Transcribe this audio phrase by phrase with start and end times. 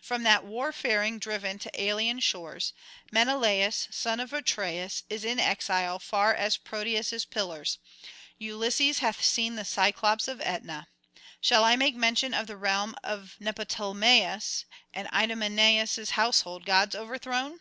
[0.00, 2.72] From that warfaring driven to alien shores,
[3.12, 7.76] Menelaus son of Atreus is in exile far as Proteus' Pillars,
[8.38, 10.88] Ulysses hath seen the Cyclopes of Aetna.
[11.38, 17.60] Shall I make mention of the realm of Neoptolemus, and Idomeneus' household gods overthrown?